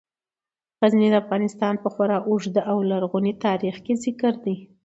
غزني 0.83 1.07
د 1.11 1.15
افغانستان 1.23 1.73
په 1.83 1.87
خورا 1.93 2.17
اوږده 2.29 2.61
او 2.71 2.77
لرغوني 2.91 3.33
تاریخ 3.45 3.75
کې 3.85 3.93
ذکر 4.03 4.33
دی. 4.45 4.55